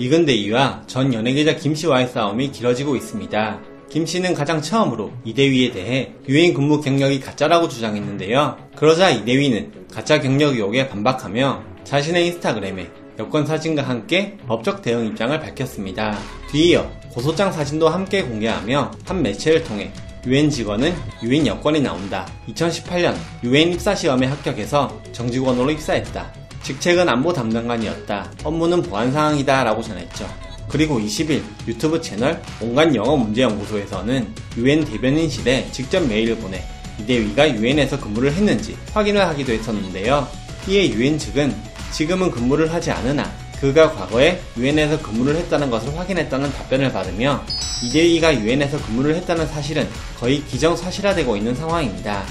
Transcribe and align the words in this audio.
이근대위와 0.00 0.84
전 0.86 1.12
연예계자 1.12 1.56
김씨와의 1.56 2.08
싸움이 2.08 2.52
길어지고 2.52 2.96
있습니다. 2.96 3.60
김씨는 3.90 4.32
가장 4.32 4.62
처음으로 4.62 5.12
이대위에 5.24 5.72
대해 5.72 6.14
유엔 6.26 6.54
근무 6.54 6.80
경력이 6.80 7.20
가짜라고 7.20 7.68
주장했는데요. 7.68 8.56
그러자 8.76 9.10
이대위는 9.10 9.88
가짜 9.92 10.18
경력 10.18 10.54
의혹에 10.54 10.88
반박하며 10.88 11.62
자신의 11.84 12.28
인스타그램에 12.28 12.88
여권 13.18 13.44
사진과 13.44 13.82
함께 13.82 14.38
법적 14.46 14.80
대응 14.80 15.06
입장을 15.08 15.38
밝혔습니다. 15.38 16.16
뒤이어 16.50 16.90
고소장 17.10 17.52
사진도 17.52 17.90
함께 17.90 18.22
공개하며 18.22 18.92
한 19.04 19.22
매체를 19.22 19.64
통해 19.64 19.92
유엔 20.26 20.48
직원은 20.48 20.94
유엔 21.22 21.46
여권이 21.46 21.82
나온다. 21.82 22.26
2018년 22.48 23.14
유엔 23.44 23.70
입사 23.70 23.94
시험에 23.94 24.28
합격해서 24.28 25.02
정직원으로 25.12 25.70
입사했다. 25.72 26.39
직책은 26.62 27.08
안보 27.08 27.32
담당관이었다. 27.32 28.32
업무는 28.44 28.82
보안 28.82 29.12
상황이다 29.12 29.64
라고 29.64 29.82
전했죠. 29.82 30.28
그리고 30.68 31.00
20일 31.00 31.42
유튜브 31.66 32.00
채널 32.00 32.40
온갖 32.60 32.94
영어 32.94 33.16
문제 33.16 33.42
연구소에서는 33.42 34.34
유엔 34.56 34.84
대변인실에 34.84 35.68
직접 35.72 36.00
메일을 36.06 36.36
보내 36.36 36.62
이대위가 37.00 37.54
유엔에서 37.54 37.98
근무를 37.98 38.32
했는지 38.32 38.76
확인을 38.92 39.26
하기도 39.26 39.52
했었는데요. 39.52 40.28
이에 40.68 40.90
유엔 40.90 41.18
측은 41.18 41.54
지금은 41.92 42.30
근무를 42.30 42.72
하지 42.72 42.90
않으나 42.90 43.30
그가 43.60 43.92
과거에 43.92 44.40
유엔에서 44.56 45.02
근무를 45.02 45.36
했다는 45.36 45.70
것을 45.70 45.96
확인했다는 45.98 46.52
답변을 46.52 46.92
받으며 46.92 47.44
이대위가 47.82 48.40
유엔에서 48.40 48.80
근무를 48.86 49.16
했다는 49.16 49.46
사실은 49.48 49.88
거의 50.18 50.44
기정사실화되고 50.44 51.36
있는 51.36 51.54
상황입니다. 51.54 52.24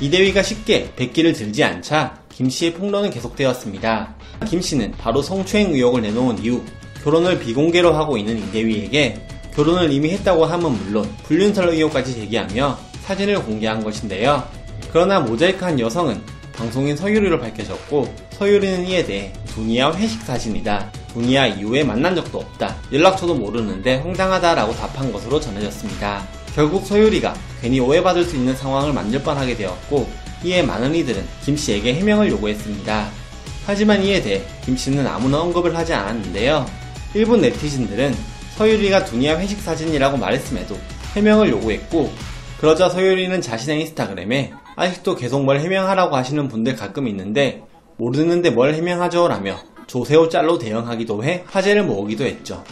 이대위가 0.00 0.42
쉽게 0.42 0.92
백기를 0.96 1.32
들지 1.32 1.62
않자 1.62 2.21
김 2.32 2.48
씨의 2.48 2.74
폭로는 2.74 3.10
계속되었습니다. 3.10 4.14
김 4.48 4.60
씨는 4.60 4.92
바로 4.92 5.22
성추행 5.22 5.72
의혹을 5.74 6.02
내놓은 6.02 6.42
이후 6.42 6.64
결혼을 7.04 7.38
비공개로 7.38 7.92
하고 7.92 8.16
있는 8.16 8.38
이대위에게 8.38 9.26
결혼을 9.54 9.92
이미 9.92 10.10
했다고 10.10 10.46
함은 10.46 10.72
물론 10.72 11.08
불륜설 11.24 11.68
의혹까지 11.68 12.14
제기하며 12.14 12.78
사진을 13.02 13.42
공개한 13.44 13.84
것인데요. 13.84 14.42
그러나 14.90 15.20
모자이크한 15.20 15.78
여성은 15.78 16.20
방송인 16.54 16.96
서유리로 16.96 17.40
밝혀졌고 17.40 18.14
서유리는 18.30 18.86
이에 18.86 19.04
대해 19.04 19.32
두니아 19.54 19.92
회식 19.94 20.22
사진이다. 20.22 20.90
두니아 21.12 21.46
이후에 21.48 21.84
만난 21.84 22.14
적도 22.14 22.38
없다. 22.38 22.76
연락처도 22.92 23.34
모르는데 23.34 23.96
황당하다라고 23.96 24.74
답한 24.74 25.12
것으로 25.12 25.38
전해졌습니다. 25.40 26.26
결국 26.54 26.86
서유리가 26.86 27.34
괜히 27.60 27.80
오해받을 27.80 28.24
수 28.24 28.36
있는 28.36 28.54
상황을 28.56 28.92
만들 28.92 29.22
뻔하게 29.22 29.56
되었고 29.56 30.08
이에 30.44 30.62
많은 30.62 30.94
이들은 30.94 31.24
김씨에게 31.44 31.94
해명을 31.94 32.30
요구했습니다. 32.30 33.10
하지만 33.66 34.02
이에 34.02 34.20
대해 34.20 34.42
김씨는 34.64 35.06
아무나 35.06 35.40
언급을 35.40 35.76
하지 35.76 35.94
않았는데요. 35.94 36.66
일본 37.14 37.40
네티즌들은 37.40 38.14
서유리가 38.56 39.04
두니아 39.04 39.38
회식 39.38 39.60
사진이라고 39.60 40.16
말했음에도 40.16 40.76
해명을 41.14 41.50
요구했고 41.50 42.12
그러자 42.60 42.88
서유리는 42.88 43.40
자신의 43.40 43.80
인스타그램에 43.80 44.52
아직도 44.76 45.16
계속 45.16 45.44
뭘 45.44 45.60
해명하라고 45.60 46.16
하시는 46.16 46.48
분들 46.48 46.76
가끔 46.76 47.08
있는데 47.08 47.62
모르는데 47.96 48.50
뭘 48.50 48.74
해명하죠 48.74 49.28
라며 49.28 49.58
조세호 49.86 50.28
짤로 50.28 50.58
대응하기도 50.58 51.24
해 51.24 51.44
화제를 51.46 51.84
모으기도 51.84 52.24
했죠. 52.24 52.64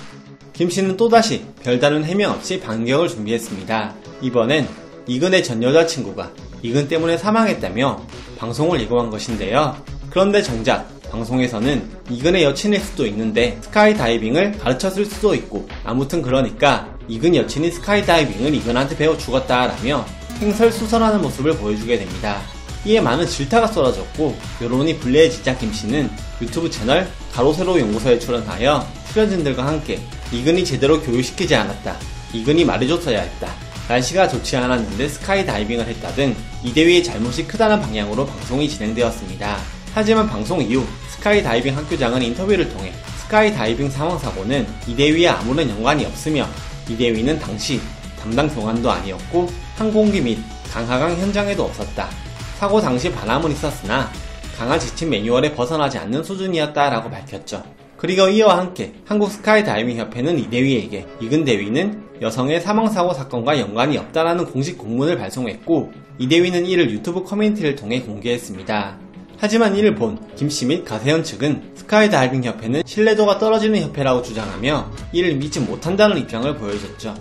김씨는 0.52 0.96
또다시 0.96 1.44
별다른 1.62 2.04
해명 2.04 2.32
없이 2.32 2.60
반격을 2.60 3.08
준비했습니다. 3.08 3.94
이번엔 4.22 4.68
이근의 5.06 5.42
전 5.42 5.62
여자친구가 5.62 6.30
이근 6.62 6.88
때문에 6.88 7.16
사망했다며 7.18 8.00
방송을 8.38 8.80
예고한 8.80 9.10
것인데요. 9.10 9.76
그런데 10.10 10.42
정작 10.42 10.88
방송에서는 11.10 11.90
이근의 12.08 12.44
여친일 12.44 12.80
수도 12.80 13.06
있는데 13.06 13.58
스카이다이빙을 13.62 14.58
가르쳤을 14.58 15.04
수도 15.06 15.34
있고 15.34 15.68
아무튼 15.84 16.22
그러니까 16.22 16.88
이근 17.08 17.34
여친이 17.34 17.70
스카이다이빙을 17.72 18.54
이근한테 18.54 18.96
배워 18.96 19.16
죽었다라며 19.18 20.06
행설수설하는 20.40 21.20
모습을 21.22 21.56
보여주게 21.56 21.98
됩니다. 21.98 22.40
이에 22.84 23.00
많은 23.00 23.26
질타가 23.26 23.66
쏟아졌고 23.66 24.36
여론이 24.62 24.98
불리해지자 25.00 25.58
김씨는 25.58 26.10
유튜브 26.40 26.70
채널 26.70 27.06
가로세로 27.32 27.78
연구소에 27.78 28.18
출연하여 28.18 28.86
출연진들과 29.12 29.66
함께 29.66 30.00
이근이 30.32 30.64
제대로 30.64 31.00
교육시키지 31.00 31.54
않았다. 31.54 31.96
이근이 32.32 32.64
말해줬어야 32.64 33.20
했다. 33.20 33.69
날씨가 33.90 34.28
좋지 34.28 34.56
않았는데 34.56 35.08
스카이 35.08 35.44
다이빙을 35.44 35.84
했다 35.84 36.12
등 36.12 36.36
이대위의 36.62 37.02
잘못이 37.02 37.48
크다는 37.48 37.80
방향으로 37.80 38.24
방송이 38.24 38.68
진행되었습니다. 38.68 39.58
하지만 39.92 40.28
방송 40.28 40.62
이후 40.62 40.86
스카이 41.08 41.42
다이빙 41.42 41.76
학교장은 41.76 42.22
인터뷰를 42.22 42.68
통해 42.68 42.92
스카이 43.20 43.52
다이빙 43.52 43.90
사망사고는 43.90 44.64
이대위에 44.86 45.26
아무런 45.26 45.68
연관이 45.68 46.06
없으며 46.06 46.46
이대위는 46.88 47.40
당시 47.40 47.80
담당 48.20 48.48
교관도 48.48 48.88
아니었고 48.88 49.50
항공기 49.76 50.20
및 50.20 50.38
강하 50.72 51.16
현장에도 51.16 51.64
없었다. 51.64 52.08
사고 52.58 52.80
당시 52.80 53.10
바람은 53.10 53.50
있었으나 53.50 54.08
강하 54.56 54.78
지침 54.78 55.10
매뉴얼에 55.10 55.52
벗어나지 55.52 55.98
않는 55.98 56.22
수준이었다라고 56.22 57.10
밝혔죠. 57.10 57.79
그리고 58.00 58.28
이와 58.28 58.56
함께 58.56 58.94
한국 59.04 59.30
스카이다이빙 59.30 59.98
협회는 59.98 60.38
이대위에게 60.38 61.06
이근 61.20 61.44
대위는 61.44 62.02
여성의 62.22 62.62
사망사고 62.62 63.12
사건과 63.12 63.60
연관이 63.60 63.98
없다라는 63.98 64.46
공식 64.46 64.78
공문을 64.78 65.18
발송했고 65.18 65.92
이대위는 66.18 66.64
이를 66.64 66.90
유튜브 66.90 67.22
커뮤니티를 67.22 67.76
통해 67.76 68.00
공개했습니다. 68.00 68.98
하지만 69.36 69.76
이를 69.76 69.94
본 69.94 70.18
김씨 70.34 70.64
및 70.64 70.84
가세연 70.86 71.24
측은 71.24 71.72
스카이다이빙 71.74 72.42
협회는 72.42 72.82
신뢰도가 72.86 73.38
떨어지는 73.38 73.82
협회라고 73.82 74.22
주장하며 74.22 74.90
이를 75.12 75.34
믿지 75.34 75.60
못한다는 75.60 76.16
입장을 76.18 76.56
보여줬죠. 76.56 77.14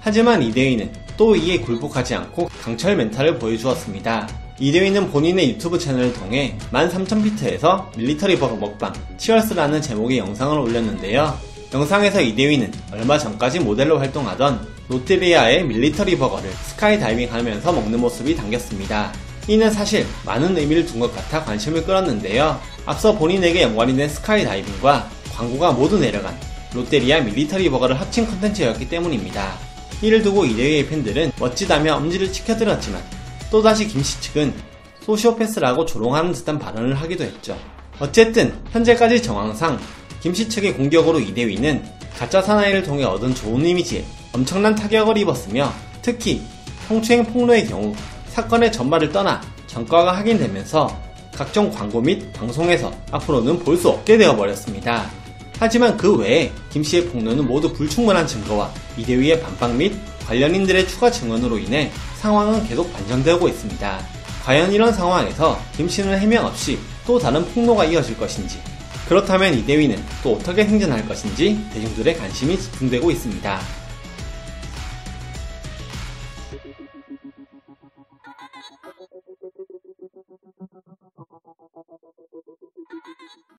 하지만 0.00 0.42
이대위는 0.42 0.92
또 1.18 1.36
이에 1.36 1.58
굴복하지 1.58 2.14
않고 2.14 2.48
강철 2.62 2.96
멘탈을 2.96 3.38
보여주었습니다. 3.38 4.41
이대위는 4.62 5.10
본인의 5.10 5.50
유튜브 5.50 5.76
채널을 5.76 6.12
통해 6.12 6.56
13,000피트에서 6.70 7.96
밀리터리 7.96 8.38
버거 8.38 8.54
먹방 8.54 8.92
Cheers라는 9.18 9.82
제목의 9.82 10.18
영상을 10.18 10.56
올렸는데요. 10.56 11.36
영상에서 11.74 12.20
이대위는 12.20 12.72
얼마 12.92 13.18
전까지 13.18 13.58
모델로 13.58 13.98
활동하던 13.98 14.64
롯데리아의 14.86 15.64
밀리터리 15.64 16.16
버거를 16.16 16.48
스카이 16.52 17.00
다이빙 17.00 17.32
하면서 17.32 17.72
먹는 17.72 17.98
모습이 17.98 18.36
담겼습니다. 18.36 19.12
이는 19.48 19.68
사실 19.68 20.06
많은 20.24 20.56
의미를 20.56 20.86
둔 20.86 21.00
것 21.00 21.12
같아 21.12 21.42
관심을 21.42 21.84
끌었는데요. 21.84 22.60
앞서 22.86 23.18
본인에게 23.18 23.62
연관이 23.62 23.96
된 23.96 24.08
스카이 24.08 24.44
다이빙과 24.44 25.10
광고가 25.34 25.72
모두 25.72 25.98
내려간 25.98 26.38
롯데리아 26.72 27.20
밀리터리 27.20 27.68
버거를 27.68 28.00
합친 28.00 28.28
컨텐츠였기 28.28 28.88
때문입니다. 28.88 29.58
이를 30.02 30.22
두고 30.22 30.44
이대위의 30.44 30.86
팬들은 30.86 31.32
멋지다며 31.40 31.96
엄지를 31.96 32.30
치켜들었지만 32.30 33.21
또다시 33.52 33.86
김씨 33.86 34.18
측은 34.22 34.54
소시오패스라고 35.02 35.84
조롱하는 35.84 36.32
듯한 36.32 36.58
발언을 36.58 36.94
하기도 36.94 37.22
했죠. 37.22 37.54
어쨌든 38.00 38.54
현재까지 38.72 39.22
정황상 39.22 39.78
김씨 40.20 40.48
측의 40.48 40.72
공격으로 40.74 41.20
이대위는 41.20 41.84
가짜 42.18 42.40
사나이를 42.40 42.82
통해 42.82 43.04
얻은 43.04 43.34
좋은 43.34 43.64
이미지에 43.66 44.04
엄청난 44.32 44.74
타격을 44.74 45.18
입었으며 45.18 45.70
특히 46.00 46.40
성추행 46.88 47.24
폭로의 47.26 47.66
경우 47.66 47.94
사건의 48.28 48.72
전말을 48.72 49.12
떠나 49.12 49.42
전과가 49.66 50.16
확인되면서 50.16 50.98
각종 51.34 51.70
광고 51.70 52.00
및 52.00 52.32
방송에서 52.32 52.90
앞으로는 53.10 53.58
볼 53.58 53.76
수 53.76 53.90
없게 53.90 54.16
되어버렸습니다. 54.16 55.21
하지만 55.62 55.96
그 55.96 56.16
외에 56.16 56.50
김 56.70 56.82
씨의 56.82 57.06
폭로는 57.06 57.46
모두 57.46 57.72
불충분한 57.72 58.26
증거와 58.26 58.74
이대위의 58.96 59.40
반박 59.40 59.76
및 59.76 59.94
관련인들의 60.26 60.88
추가 60.88 61.08
증언으로 61.08 61.56
인해 61.56 61.92
상황은 62.16 62.66
계속 62.66 62.92
반전되고 62.92 63.46
있습니다. 63.46 64.00
과연 64.42 64.72
이런 64.72 64.92
상황에서 64.92 65.56
김 65.76 65.88
씨는 65.88 66.18
해명 66.18 66.46
없이 66.46 66.80
또 67.06 67.16
다른 67.16 67.44
폭로가 67.54 67.84
이어질 67.84 68.18
것인지 68.18 68.58
그렇다면 69.06 69.54
이대위는 69.54 70.02
또 70.24 70.32
어떻게 70.32 70.64
행전할 70.64 71.06
것인지 71.06 71.64
대중들의 71.72 72.18
관심이 72.18 72.58
집중되고 72.58 73.12
있습니다. 73.12 73.60